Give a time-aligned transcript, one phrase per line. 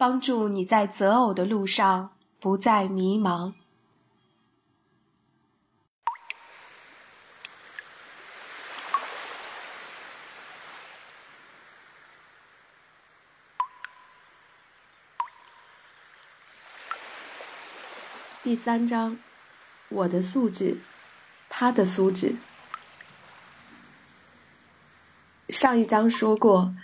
[0.00, 3.52] 帮助你在择偶的路上不再迷茫。
[18.42, 19.18] 第三章，
[19.90, 20.80] 我的素质，
[21.50, 22.36] 他的素质。
[25.50, 26.74] 上一章说过，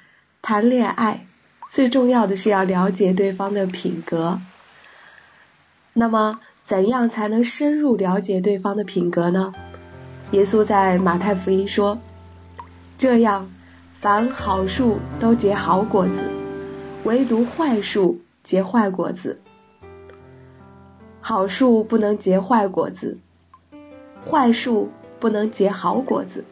[0.43, 1.27] 谈恋爱
[1.69, 4.41] 最重要的是要了解对方的品格。
[5.93, 9.53] 那么，怎样才能深入了解对方的品格呢？
[10.33, 11.99] 耶稣在马太福音说
[12.99, 13.51] ：“这样，
[14.01, 16.31] 凡好树都结好果子，
[17.05, 19.41] 唯独坏树结坏果子。
[21.21, 23.19] 好树不能结坏果子，
[24.29, 24.91] 坏树
[25.21, 26.45] 不能结好果子。”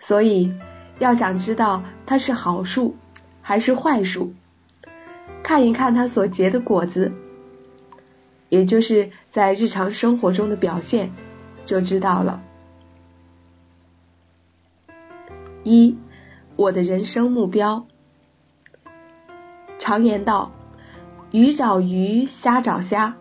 [0.00, 0.52] 所以，
[0.98, 2.96] 要想知道它是好树
[3.42, 4.32] 还是坏树，
[5.42, 7.12] 看一看它所结的果子，
[8.48, 11.12] 也就是在日常生活中的表现，
[11.64, 12.42] 就知道了。
[15.62, 15.96] 一，
[16.56, 17.86] 我的人生目标。
[19.78, 20.52] 常言道
[21.32, 23.16] ：“鱼找鱼，虾找虾。”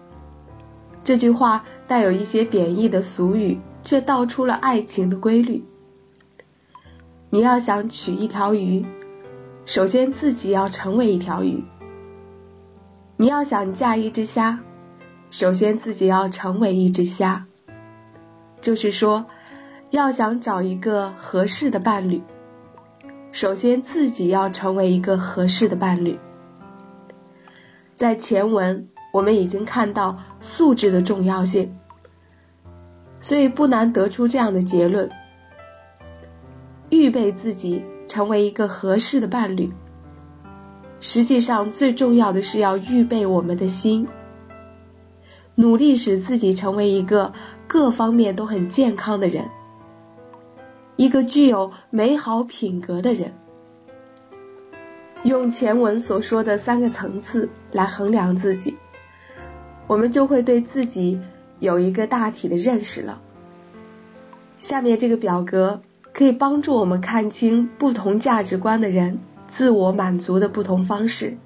[1.03, 5.65] 这句话带有一些贬义的俗语，却道出了爱情的规律。
[7.33, 8.85] 你要想娶一条鱼，
[9.65, 11.63] 首先自己要成为一条鱼；
[13.17, 14.59] 你要想嫁一只虾，
[15.31, 17.47] 首先自己要成为一只虾。
[18.61, 19.25] 就是说，
[19.89, 22.21] 要想找一个合适的伴侣，
[23.31, 26.19] 首先自己要成为一个合适的伴侣。
[27.95, 31.75] 在前文我们已经看到素质的重要性，
[33.21, 35.09] 所以不难得出这样的结论。
[36.93, 39.71] 预备自己成为一个合适的伴侣，
[40.99, 44.07] 实际上最重要的是要预备我们的心，
[45.55, 47.33] 努力使自己成为一个
[47.67, 49.49] 各方面都很健康的人，
[50.95, 53.33] 一个具有美好品格的人。
[55.23, 58.77] 用前文所说的三个层次来衡量自己，
[59.87, 61.19] 我们就会对自己
[61.59, 63.19] 有一个大体的认识了。
[64.59, 65.81] 下面这个表格。
[66.13, 71.37] 可以帮助我们看清不同价值观的人自我满足的不同方式，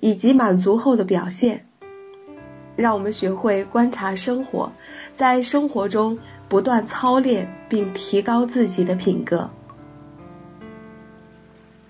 [0.00, 1.66] 以及满足后的表现。
[2.74, 4.72] 让我们学会观察生活，
[5.14, 9.50] 在生活中不断操练并提高自己的品格。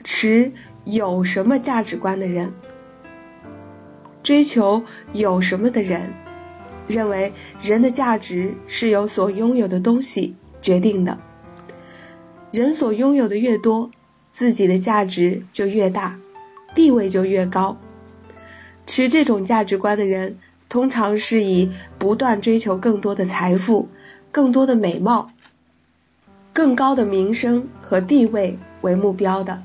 [0.04, 0.52] 持
[0.84, 2.52] 有什么价值观的人，
[4.22, 6.12] 追求有什么的人，
[6.86, 11.18] 认为人的价值是由所拥有的东西决定的。
[12.52, 13.90] 人所拥有的越多，
[14.30, 16.18] 自己的价值就越大，
[16.74, 17.76] 地位就越高。
[18.86, 23.88] 持这种价值观的人，通常是以不断追求更多的财富、
[24.30, 25.30] 更多的美貌、
[26.52, 29.62] 更高的名声和地位为目标的。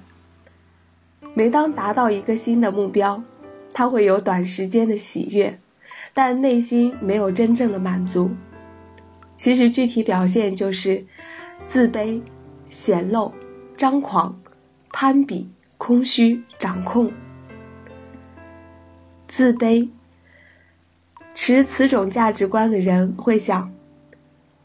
[1.33, 3.23] 每当达到一个新的目标，
[3.73, 5.59] 他会有短时间的喜悦，
[6.13, 8.31] 但内心没有真正的满足。
[9.37, 11.05] 其实具体表现就是
[11.67, 12.21] 自卑。
[12.71, 13.33] 显露、
[13.77, 14.39] 张狂、
[14.91, 17.11] 攀比、空虚、掌控、
[19.27, 19.89] 自卑。
[21.35, 23.71] 持此种价值观的人会想：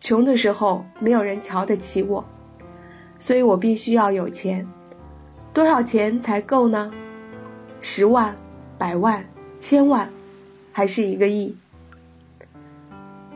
[0.01, 2.25] 穷的时候没有人瞧得起我，
[3.19, 4.67] 所以我必须要有钱。
[5.53, 6.93] 多少钱才够呢？
[7.81, 8.37] 十万、
[8.79, 9.27] 百万、
[9.59, 10.11] 千万，
[10.73, 11.57] 还是一个亿？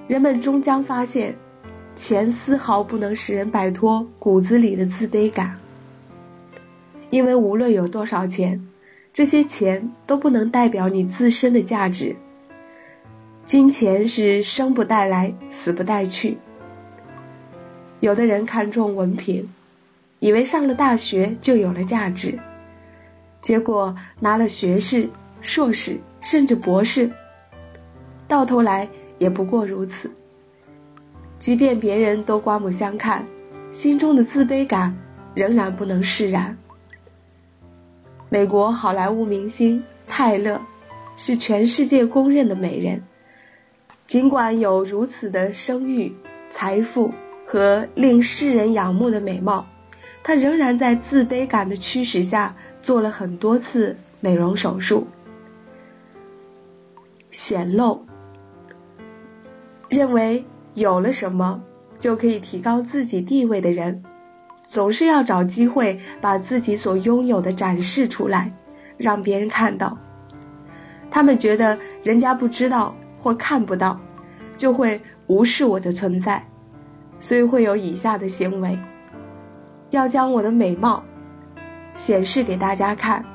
[0.07, 1.37] 人们终将发现。
[2.01, 5.59] 钱丝毫不能使人摆脱骨子里的自卑感，
[7.11, 8.67] 因为无论有多少钱，
[9.13, 12.17] 这些钱都不能代表你自身的价值。
[13.45, 16.39] 金钱是生不带来，死不带去。
[18.01, 19.51] 有的人看重文凭，
[20.21, 22.39] 以为上了大学就有了价值，
[23.43, 25.11] 结果拿了学士、
[25.43, 27.11] 硕士甚至博士，
[28.27, 28.89] 到头来
[29.19, 30.11] 也不过如此。
[31.41, 33.27] 即便别人都刮目相看，
[33.73, 34.95] 心中的自卑感
[35.35, 36.59] 仍然不能释然。
[38.29, 40.61] 美国好莱坞明星泰勒
[41.17, 43.03] 是全世界公认的美人，
[44.07, 46.15] 尽管有如此的声誉、
[46.51, 47.11] 财富
[47.47, 49.67] 和令世人仰慕的美貌，
[50.23, 55.07] 她仍然在自卑感的驱使下做了很多次美容手术。
[57.31, 58.05] 显露，
[59.89, 60.45] 认为。
[60.81, 61.63] 有了什么
[61.99, 64.03] 就可以提高自己地位的人，
[64.63, 68.55] 总是要找机会把自己所拥有的展示出来，
[68.97, 69.99] 让别人看到。
[71.11, 74.01] 他们觉得人家不知道或看不到，
[74.57, 76.47] 就会无视我的存在，
[77.21, 78.79] 所以会有以下的行为：
[79.91, 81.05] 要将我的美貌
[81.95, 83.27] 显示给大家看，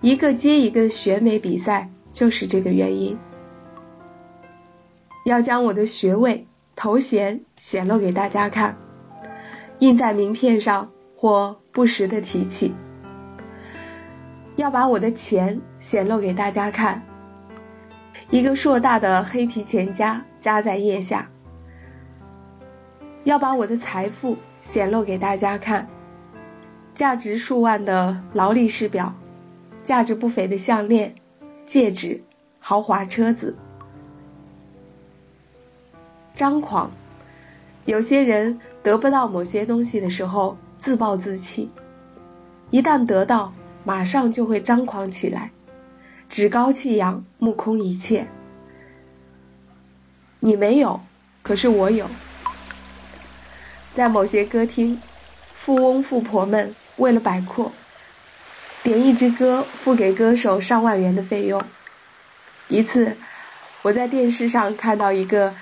[0.00, 3.16] 一个接一个的选美比赛就是这个原因；
[5.24, 8.76] 要将我的学位、头衔显露给大家看，
[9.78, 12.74] 印在名片上或不时的提起。
[14.56, 17.02] 要把我的钱显露给大家看，
[18.30, 21.26] 一个硕大的黑皮钱夹夹在腋下；
[23.24, 25.88] 要把我的财富显露给大家看，
[26.94, 29.14] 价值数万的劳力士表，
[29.82, 31.14] 价值不菲的项链、
[31.66, 32.22] 戒指、
[32.60, 33.56] 豪华车子。
[36.34, 36.90] 张狂，
[37.84, 41.70] 有些人得不到某些东西的时候自暴自弃，
[42.70, 43.52] 一旦得到。
[43.86, 45.50] 马上就会张狂起来，
[46.30, 48.28] 趾高气扬，目空一切。
[50.40, 51.02] 你没有，
[51.42, 52.06] 可是我有。
[53.92, 55.02] 在某些歌厅，
[55.54, 57.72] 富翁富婆们为了摆阔，
[58.82, 61.62] 点一支歌付给歌手上万元的费用。
[62.68, 63.18] 一次，
[63.82, 65.52] 我在电视上看到一个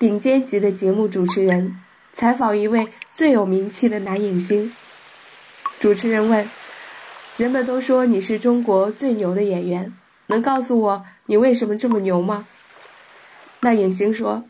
[0.00, 1.76] 顶尖级的节目主持人
[2.14, 4.72] 采访一位最有名气的男影星，
[5.78, 6.48] 主持人问。
[7.36, 9.92] 人们都说你是中国最牛的演员，
[10.26, 12.46] 能告诉我你为什么这么牛吗？
[13.60, 14.44] 那影星说，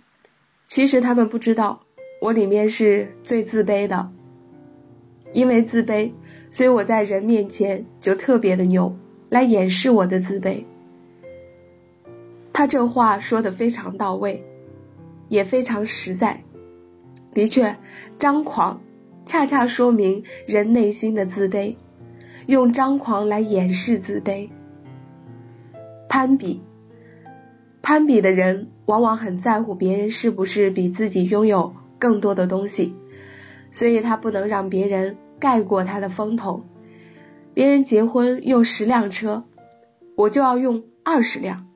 [0.69, 1.81] 其实他们不知道，
[2.21, 4.13] 我里面是最自卑的，
[5.33, 6.13] 因为自卑，
[6.53, 8.97] 所以我在人面前就特别的牛，
[9.29, 10.65] 来掩饰我的自卑。
[12.53, 14.45] 他这话说的非常到位，
[15.31, 16.43] 也非常实在。
[17.33, 17.77] 的确，
[18.19, 18.83] 张狂
[19.25, 21.77] 恰恰说明人内心的自卑。
[22.47, 24.49] 用张狂来掩饰自卑，
[26.09, 26.63] 攀比，
[27.81, 32.95] 攀比的人往往很在乎别人是不是比自己拥有更多的东西，
[33.71, 36.65] 所以他不能让别人盖过他的风头。
[37.55, 39.45] 别人结婚用十辆车，
[40.17, 41.67] 我就要用二十辆；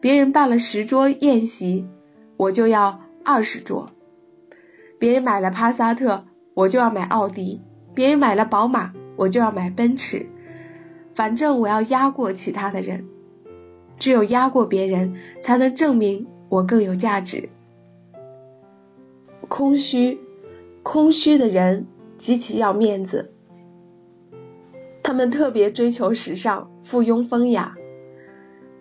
[0.00, 1.86] 别人办了十桌宴席，
[2.36, 3.88] 我就要二十桌；
[4.98, 7.60] 别人买了帕萨特，我就要买奥迪；
[7.94, 8.92] 别人买了宝马。
[9.16, 10.26] 我就要买奔驰，
[11.14, 13.06] 反正我要压过其他的人，
[13.96, 17.48] 只有压过别人，才能证明我更有价值。
[19.46, 20.18] 空虚，
[20.82, 21.86] 空虚的人
[22.18, 23.32] 极其要面子，
[25.04, 27.76] 他们特别追求时尚、附庸风雅，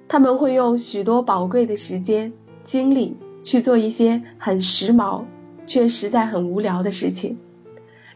[0.07, 2.33] 他们会用许多宝贵的时间、
[2.63, 5.25] 精力去做一些很时髦
[5.67, 7.37] 却实在很无聊的事情，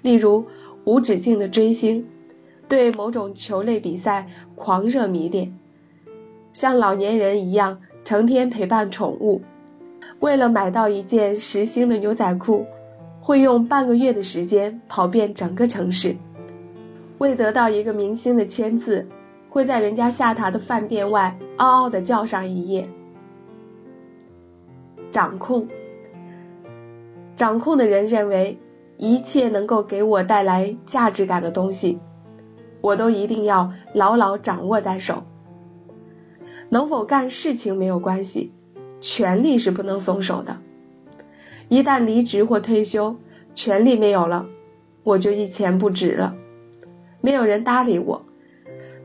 [0.02, 0.46] 例如。
[0.86, 2.06] 无止境的追星，
[2.70, 5.60] 对某种球类比赛狂热迷恋，
[6.54, 9.42] 像老年人一样成天陪伴宠物，
[10.22, 12.66] 为了买到一件时兴的牛仔裤，
[13.20, 16.16] 会用半个月的时间跑遍整个城市；
[17.18, 19.06] 为得到一个明星的签字，
[19.50, 22.88] 会在人家下榻的饭店外嗷嗷的叫上一夜。
[25.12, 25.68] 掌控，
[27.36, 28.60] 掌控的人认为。
[29.00, 32.00] 一切能够给我带来价值感的东西，
[32.82, 35.22] 我都一定要牢牢掌握在手。
[36.70, 38.52] 能否干事情没有关系，
[39.00, 40.58] 权力是不能松手的。
[41.70, 43.18] 一旦离职或退休，
[43.54, 44.48] 权力没有了，
[45.04, 46.34] 我就一钱不值了，
[47.22, 48.26] 没有人搭理我。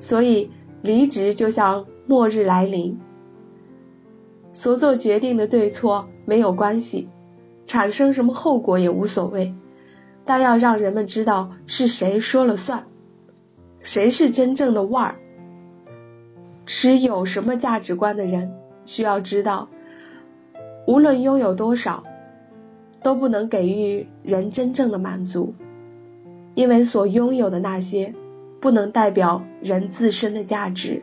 [0.01, 2.99] 所以离职就像末日来临。
[4.55, 7.09] 所做决定的对错没有关系，
[7.67, 9.55] 产生什么后果也无所谓。
[10.25, 12.85] 但要让人们知道是谁说了算，
[13.81, 15.15] 谁是真正的腕儿。
[16.65, 18.53] 持有什么价值观的人
[18.87, 19.69] 需要知道，
[20.87, 22.05] 无论拥有多少，
[23.03, 25.55] 都不能给予人真正的满足，
[26.55, 28.15] 因为所拥有的那些
[28.61, 31.03] 不能代表人自身的价值。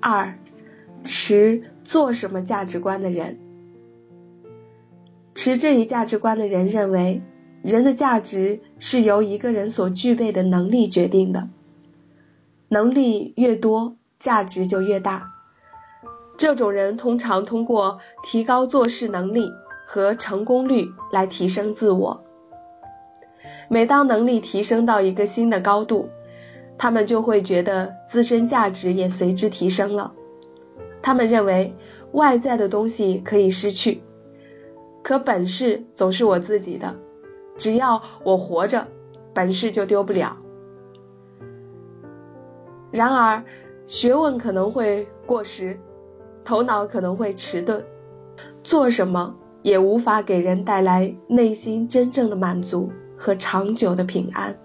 [0.00, 0.38] 二，
[1.04, 3.38] 持做什么价值观的人。
[5.34, 7.22] 持这一价值观的人认为，
[7.62, 11.48] 人的价值是由一个人所具备的能力决定的，
[12.68, 15.32] 能力越多，价值就越大。
[16.36, 19.50] 这种人通常通过提高做事能力
[19.86, 22.22] 和成功率来提升自我。
[23.68, 26.08] 每当能力提升到一个新的高度，
[26.76, 30.12] 他们就会觉得自身价值也随之提升了。
[31.02, 31.74] 他们认为
[32.12, 34.02] 外在的东西可以失去。
[35.02, 36.94] 可本事总是我自己的，
[37.58, 38.86] 只要我活着，
[39.34, 40.36] 本事就丢不了。
[42.90, 43.42] 然而，
[43.86, 45.78] 学问可能会过时，
[46.44, 47.82] 头脑可能会迟钝，
[48.62, 54.56] 做什么也无法给人带来内心真正的满足和长久的平安。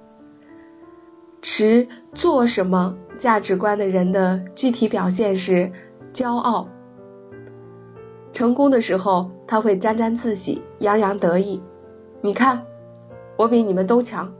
[1.41, 5.71] 持做什么价值观的人的具体表现是
[6.15, 6.69] 骄傲。
[8.31, 11.61] 成功的时候，他会沾沾自喜，洋洋得意。
[12.21, 12.63] 你看，
[13.37, 14.31] 我比你们都强，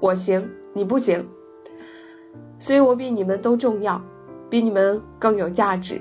[0.00, 1.26] 我行，你不行，
[2.58, 4.00] 所以我比你们都重要，
[4.48, 6.00] 比你们更有价值。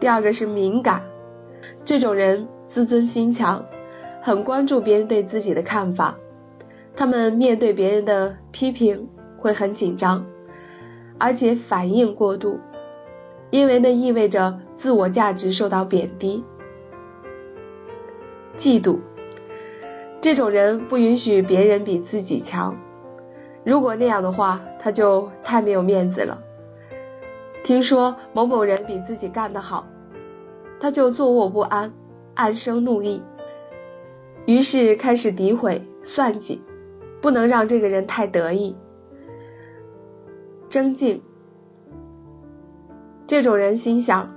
[0.00, 1.02] 第二个是敏感，
[1.84, 3.62] 这种人自尊心强，
[4.22, 6.16] 很关注别人对自己的看法。
[6.94, 10.24] 他们面对别人的批评会很紧张，
[11.18, 12.58] 而且反应过度，
[13.50, 16.44] 因为那意味着自我价值受到贬低。
[18.58, 18.98] 嫉妒，
[20.20, 22.76] 这种人不允许别人比自己强，
[23.64, 26.38] 如果那样的话，他就太没有面子了。
[27.64, 29.86] 听说某某人比自己干得好，
[30.80, 31.92] 他就坐卧不安，
[32.34, 33.22] 暗生怒意，
[34.46, 36.62] 于是开始诋毁、算计。
[37.22, 38.76] 不能让这个人太得意。
[40.76, 41.22] 争竞，
[43.26, 44.34] 这种人心想：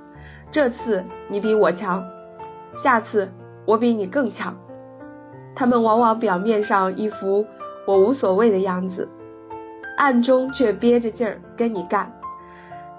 [0.52, 2.02] 这次你比我强，
[2.82, 3.30] 下次
[3.66, 4.56] 我比你更强。
[5.54, 7.46] 他们往往表面上一副
[7.86, 9.10] 我无所谓的样子，
[9.98, 12.10] 暗中却憋着劲儿跟你干，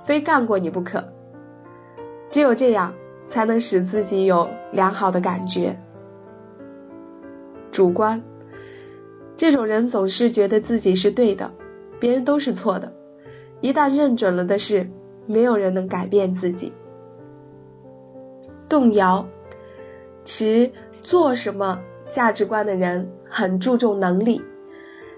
[0.04, 1.02] 非干过你不可。
[2.30, 2.92] 只有这样，
[3.30, 5.78] 才能使自己有良好的感觉。
[7.72, 8.22] 主观。
[9.38, 11.50] 这种人总是觉得自己是对的，
[11.98, 12.92] 别人都是错的。
[13.60, 14.88] 一旦认准了的事，
[15.26, 16.72] 没有人能改变自己。
[18.68, 19.26] 动摇，
[20.24, 20.70] 持
[21.02, 21.80] 做什么
[22.14, 24.40] 价值观的人很注重能力，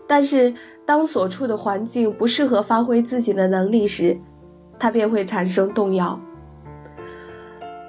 [0.07, 4.19] 但是当所处的环境不适合发挥自己的能力时，
[4.79, 6.19] 他便会产生动摇。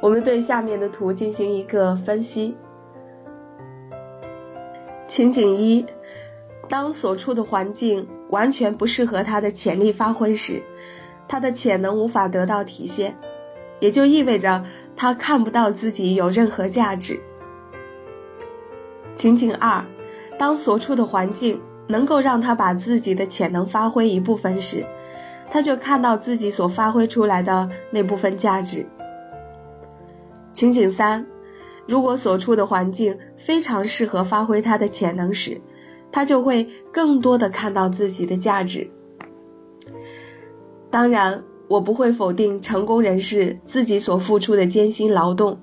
[0.02, 2.56] 我们对下面的图进行一个分析。
[5.08, 5.86] 情景一。
[6.70, 10.64] 当所处的环境完全不适合他的潜力发挥时，
[11.28, 13.16] 他的潜能无法得到体现，
[13.80, 17.20] 也就意味着他看不到自己有任何价值。
[19.16, 19.86] 情景二，
[20.40, 24.84] 当所处的环境能够让他把自己的潜能发挥一部分时，
[25.52, 28.88] 他就看到自己所发挥出来的那部分价值。
[30.54, 31.28] 情景三，
[31.88, 35.62] 如果所处的环境非常适合发挥他的潜能时，
[36.14, 38.92] 他就会更多的看到自己的价值。
[40.90, 45.60] 当然，我不会否定成功人士自己所付出的艰辛劳动，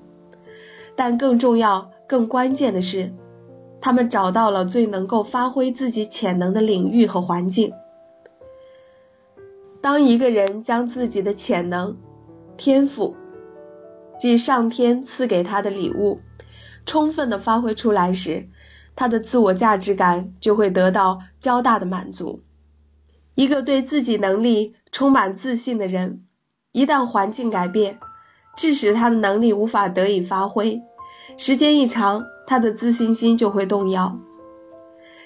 [0.97, 3.13] 但更重要、更关键的是，
[3.79, 7.71] 他们找到了最能够发挥自己潜能的领域和环境。
[9.81, 11.97] 当一个人将自己的潜能、
[12.57, 13.15] 天赋，
[14.19, 16.19] 即上天赐给他的礼物，
[16.85, 18.49] 充分的发挥出来时，
[19.01, 22.41] 他的自我价值感就会得到较大的满足。
[23.33, 26.21] 一个对自己能力充满自信的人，
[26.71, 27.97] 一旦环境改变，
[28.55, 30.83] 致使他的能力无法得以发挥，
[31.35, 34.19] 时间一长，他的自信心就会动摇。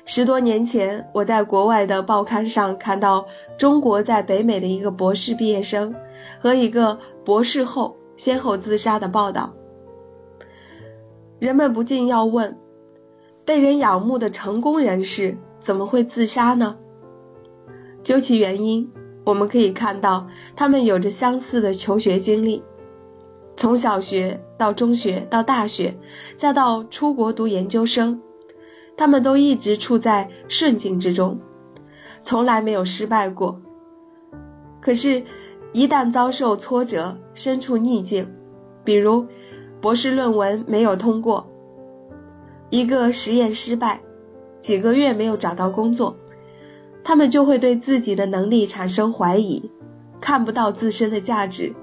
[0.05, 3.25] 十多年前，我在国外的报刊上看到
[3.57, 5.95] 中国在北美的一个博士毕业生
[6.39, 9.53] 和一个博士后先后自杀的报道，
[11.39, 12.57] 人们不禁要问。
[13.45, 16.77] 被人仰慕的成功人士怎么会自杀呢？
[18.03, 18.91] 究其原因，
[19.23, 22.63] 我们可以看到他们有着相似的求学经历，
[23.55, 25.95] 从小学到中学到大学，
[26.37, 28.21] 再到出国读研究生，
[28.97, 31.39] 他们都一直处在顺境之中，
[32.23, 33.61] 从来没有失败过。
[34.81, 35.23] 可是，
[35.71, 38.27] 一旦遭受挫折，身处逆境，
[38.83, 39.27] 比如
[39.81, 41.47] 博士论文没有通过。
[42.69, 44.01] 一个实验失败，
[44.61, 46.17] 几个月没有找到工作，
[47.03, 49.71] 他们就会对自己的能力产生怀疑，
[50.19, 51.73] 看不到自身的价值，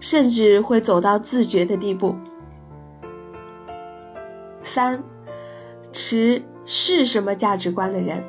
[0.00, 2.16] 甚至会走到自绝的地步。
[4.62, 5.04] 三，
[5.92, 8.24] 持是什么价值观的人？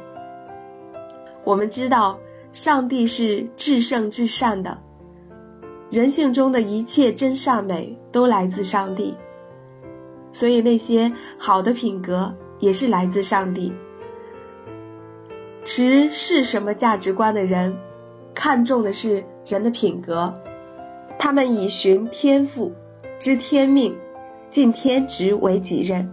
[1.46, 2.20] 我们知道，
[2.54, 4.80] 上帝是至圣至善的，
[5.90, 9.16] 人性中的一切真善美都来自上帝。
[10.40, 13.74] 所以那些好的品格也是来自上帝。
[15.66, 17.76] 持是什么价值观的人，
[18.34, 20.34] 看重的是人的品格，
[21.20, 22.72] 他们以寻天赋、
[23.20, 23.98] 知天命、
[24.50, 26.10] 尽天职为己任。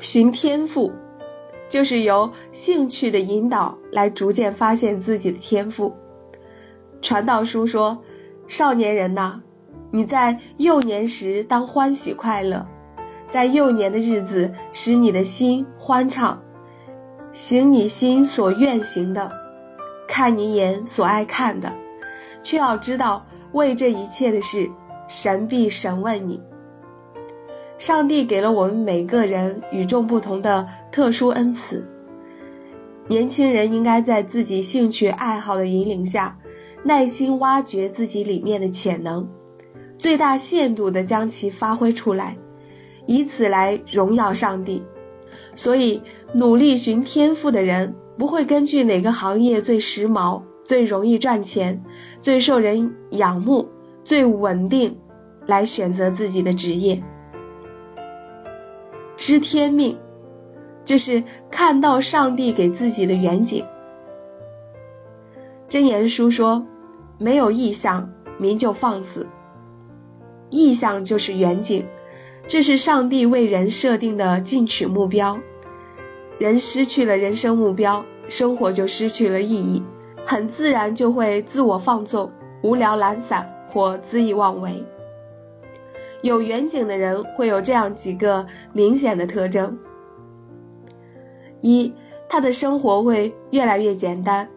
[0.00, 0.90] 寻天赋，
[1.68, 5.94] 就是由兴趣的引导来逐渐发现自己的天赋。
[7.02, 7.98] 传道书说
[8.48, 9.42] ：“少年人呐，
[9.90, 12.66] 你在幼年时当欢喜快乐，
[13.28, 16.42] 在幼年的日子使你的心欢畅，
[17.32, 19.32] 行你心所愿行的，
[20.06, 21.72] 看你眼所爱看的，
[22.42, 24.70] 却要知道为这一切的事，
[25.08, 26.42] 神必审问你。”
[27.78, 31.86] 上帝给了我们每个人与众不同的特殊恩赐，
[33.06, 36.38] 年轻人应该在自己兴趣爱好的引领下，
[36.82, 39.28] 耐心挖掘自己里面的潜能，
[39.98, 42.36] 最大限度的将其发挥出来，
[43.06, 44.82] 以此来荣耀上帝。
[45.54, 46.02] 所以，
[46.32, 51.82] 努力寻天赋的人不会根据哪个行业最时髦、最容易赚钱、
[52.20, 53.68] 最受人仰慕、
[54.04, 54.96] 最稳定
[55.46, 57.02] 来选择自己的职业。
[59.16, 59.98] 知天命，
[60.84, 63.64] 就是看到上帝给自己的远景。
[65.68, 66.64] 真言书说
[67.18, 69.26] ：“没有意向，民就放肆。”
[70.50, 71.86] 意向就是远景，
[72.46, 75.38] 这是上帝为人设定的进取目标。
[76.38, 79.82] 人失去了人生目标，生活就失去了意义，
[80.24, 82.30] 很自然就会自我放纵、
[82.62, 84.84] 无聊懒散或恣意妄为。
[86.22, 89.78] 有远景的人会有这样几个明显的特征：
[91.60, 91.92] 一，
[92.28, 94.48] 他的生活会越来越简单，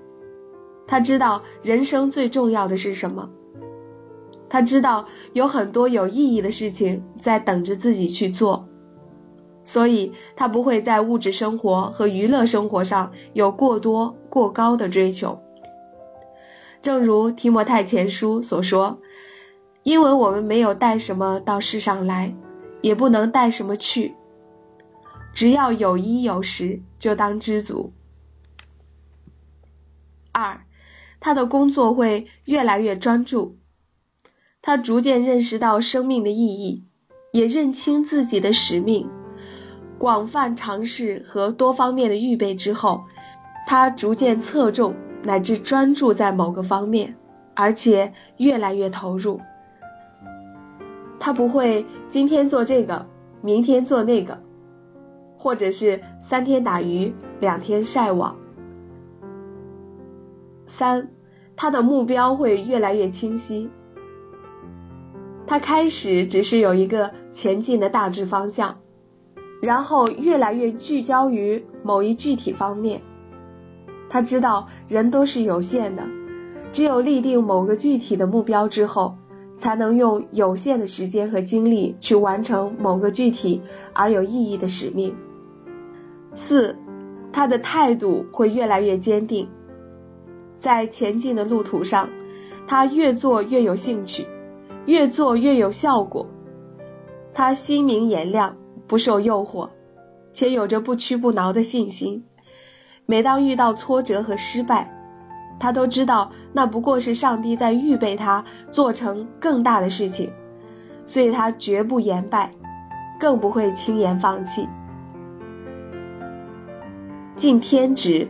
[0.88, 3.29] 他知道人生最重要的是什么，
[4.51, 8.67] 他知道有很多有意义的事情在等着自己去做，
[9.63, 15.39] 所以他不会在物质生活和娱乐生活上有过多过高的追求。
[16.81, 18.99] 正如提摩太前书所说。
[19.84, 22.36] 因为我们没有带什么到世上来，
[22.82, 24.13] 也不能带什么去，
[25.34, 27.91] 只要有衣有食，就当知足。
[30.32, 30.62] 二，
[31.19, 33.58] 他的工作会越来越专注，
[34.63, 36.84] 他逐渐认识到生命的意义，
[37.32, 39.10] 也认清自己的使命。
[39.97, 43.02] 广泛尝试和多方面的预备之后，
[43.67, 47.15] 他逐渐侧重乃至专注在某个方面，
[47.56, 49.41] 而且越来越投入。
[51.19, 53.08] 他不会今天做这个，
[53.41, 54.39] 明天做那个，
[55.38, 58.36] 或者是三天打鱼两天晒网。
[60.67, 61.10] 三，
[61.56, 63.71] 他的目标会越来越清晰。
[65.52, 68.78] 他开始只是有一个前进的大致方向，
[69.62, 73.02] 然后越来越聚焦于某一具体方面。
[74.10, 76.08] 他知道人都是有限的，
[76.72, 79.18] 只有立定某个具体的目标之后。
[79.60, 83.62] 才能用有限的时间和精力去完成某个具体
[83.94, 85.16] 而有意义的使命。
[86.34, 86.76] 四，
[87.32, 89.50] 他的态度会越来越坚定，
[90.56, 92.10] 在前进的路途上，
[92.68, 94.26] 他越做越有兴趣，
[94.86, 96.28] 越做越有效果。
[97.34, 99.70] 他心明眼亮，不受诱惑，
[100.34, 102.26] 且有着不屈不挠的信心。
[103.06, 104.91] 每当遇到挫折和失败，
[105.60, 106.32] 他都知道。
[106.54, 110.34] 那不过是上帝在预备他做成更大的事情，
[111.06, 112.52] 所以他绝不言败，
[113.20, 114.67] 更不会轻言放弃。
[117.38, 118.30] 尽天职，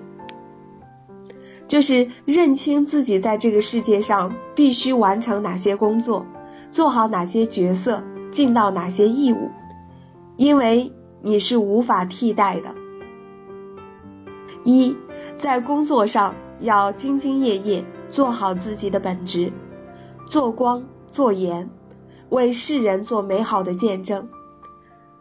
[1.72, 6.26] 就是认清自己在这个世界上必须完成哪些工作，
[6.70, 9.50] 做好哪些角色，尽到哪些义务，
[10.36, 12.76] 因为你是无法替代的。
[14.66, 14.98] 一，
[15.38, 17.86] 在工作上要兢兢业业。
[18.10, 19.54] 做好自己的本职，
[20.28, 21.70] 做光做盐，
[22.28, 24.28] 为世人做美好的见证，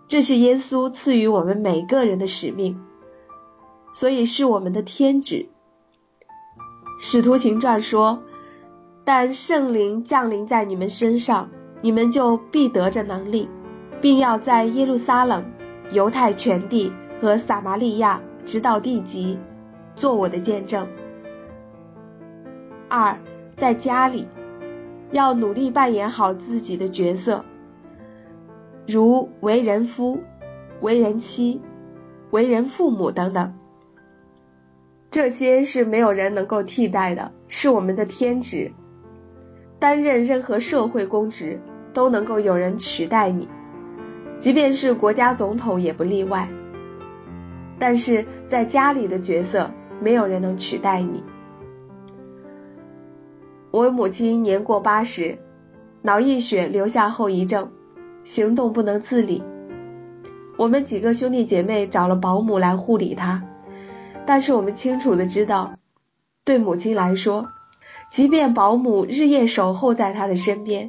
[0.09, 2.81] 这是耶稣赐予我们每个人的使命，
[3.93, 5.51] 所以是我们的天职。
[7.03, 8.23] 使徒行传说
[9.05, 11.49] ：“但圣灵降临在你们身上，
[11.81, 13.49] 你们就必得着能力，
[14.03, 15.43] 并要在耶路撒冷、
[15.93, 19.39] 犹太全地和撒玛利亚直到地极，
[19.97, 20.87] 做我的见证。”
[22.91, 23.19] 二，
[23.57, 24.29] 在家里
[25.11, 27.43] 要努力扮演好自己的角色，
[28.87, 30.19] 如为人夫、
[30.83, 31.63] 为人妻、
[32.31, 33.55] 为人父母等等，
[35.11, 38.71] 这些是没有人能够替代的，是我们的天职。
[39.81, 41.59] 担任任何社会公职
[41.93, 43.49] 都能够有人取代你，
[44.39, 46.49] 即便是国家总统也不例外。
[47.79, 49.71] 但是在家里的角色，
[50.01, 51.25] 没有人能取代你。
[53.73, 55.39] 我母亲年过八十，
[56.03, 57.71] 脑溢血留下后遗症，
[58.23, 59.43] 行动不能自理。
[60.57, 63.43] 我们几个兄弟姐妹找了保姆来护理她，
[64.31, 65.73] 但是我们清楚的知道，
[66.45, 67.49] 对母亲来说，
[68.13, 70.89] 即便保姆日夜守候在她的身边，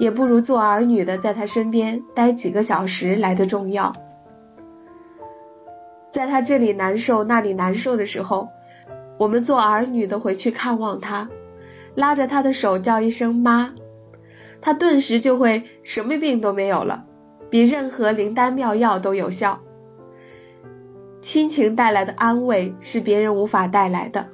[0.00, 3.92] 也不如做儿女的在她身边待几个小时来的重要。
[6.10, 8.48] 在她这里难受那里难受的时候，
[9.20, 11.28] 我们做儿女的回去看望她，
[11.94, 13.72] 拉着她的手叫一声妈，
[14.60, 17.04] 她顿时就会什么病都没有了，
[17.50, 19.60] 比任何灵丹妙药都有效。
[21.20, 24.28] 亲情带来的安慰是别人无法带来的。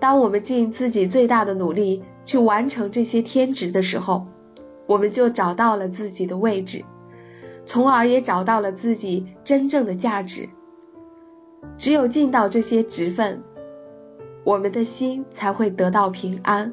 [0.00, 4.26] 当我们尽自己最大的努力去完成这些天职的时候，
[4.86, 6.84] 我们就找到了自己的位置，
[7.66, 10.48] 从而也找到了自己真正的价值。
[11.78, 13.42] 只有尽到这些职分，
[14.42, 16.72] 我们的心才会得到平安。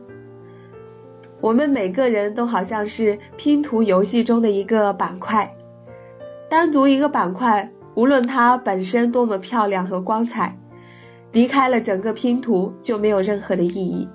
[1.42, 5.54] 我们每个人都好像是拼图游戏中的一个板块，
[6.50, 7.72] 单独一个板块。
[8.00, 10.56] 无论它本身多么漂亮和光彩，
[11.34, 14.08] 离开了整个拼图就没有任何的意义。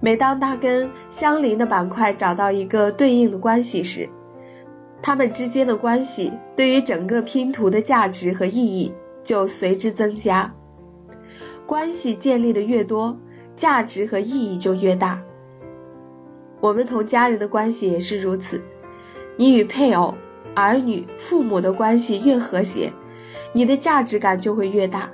[0.00, 4.08] 每当它跟相邻的板块找到一个对应的关系时，
[5.00, 8.92] 它们之间的关系对于整个拼图的价值和意义
[9.22, 10.52] 就随之增加。
[11.66, 13.16] 关系建立的越多，
[13.54, 15.22] 价值和意义就越大。
[16.60, 18.60] 我们同家人的关系也是如此，
[19.36, 20.16] 你与配偶。
[20.54, 22.92] 儿女、父母的关系越和谐，
[23.52, 25.10] 你的价值感就会越大。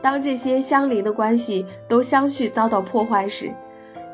[0.00, 3.52] 当这些相邻的关系都相续遭到破坏时，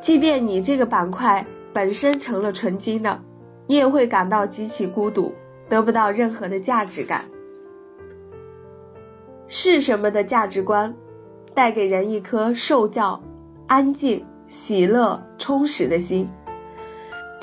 [0.00, 3.20] 即便你这个板块本身成了纯金的，
[3.66, 5.32] 你也会感到极其孤独，
[5.68, 7.26] 得不到任何的价值感。
[9.46, 10.94] 是什么的价值观
[11.52, 13.20] 带给人一颗受教、
[13.66, 16.28] 安静、喜乐、充实的心？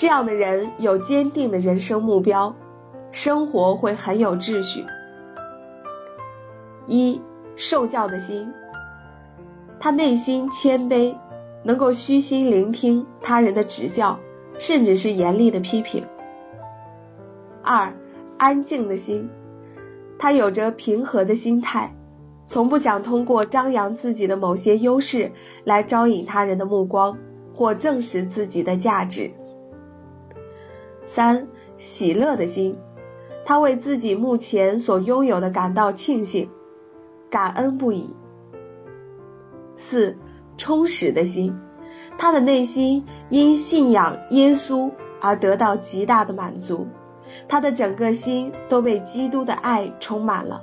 [0.02, 2.56] 这样的人有坚定的人生目标，
[3.12, 4.84] 生活会很有秩序。
[6.88, 7.22] 一
[7.56, 8.52] 受教的心，
[9.80, 11.14] 他内心谦卑，
[11.62, 14.18] 能够虚心聆听他人的指教，
[14.58, 16.04] 甚至是严厉的批评。
[17.62, 17.94] 二
[18.40, 19.30] 安静的心，
[20.18, 21.94] 他有着平和的心态，
[22.48, 25.32] 从不想通过张扬自己的某些优势
[25.64, 27.20] 来招引他人的目光
[27.54, 29.34] 或证实自己的价值。
[31.14, 31.48] 三
[31.78, 32.78] 喜乐的心，
[33.46, 36.50] 他为自己目前所拥有的感到庆幸，
[37.30, 38.16] 感恩不已。
[39.78, 40.16] 四
[40.58, 41.56] 充实的心，
[42.18, 46.88] 他的内心因信仰耶稣而得到极大的满足，
[47.50, 50.62] 他的整个心都被基督的爱充满了，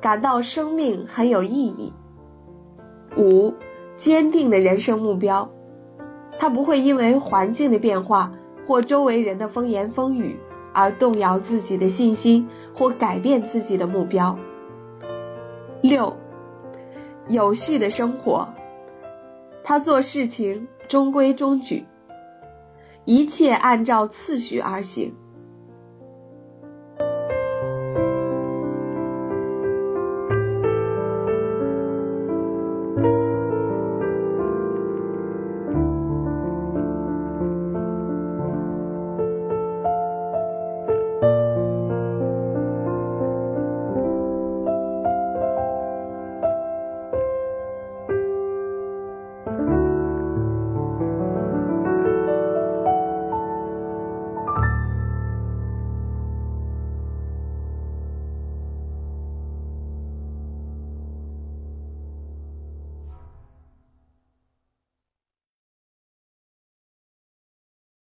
[0.00, 1.92] 感到生命很有意义。
[3.16, 3.54] 五
[3.96, 5.50] 坚定的人生目标，
[6.38, 8.32] 他不会因为环境的变化。
[8.66, 10.38] 或周围人的风言风语
[10.72, 14.38] 而动摇自己的信心，或改变自己的目标。
[15.82, 16.16] 六，
[17.28, 18.48] 有序的生活，
[19.64, 21.86] 他做事情中规中矩，
[23.04, 25.14] 一切按照次序而行，